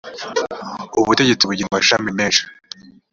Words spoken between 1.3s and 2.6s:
bugira amashami meshi.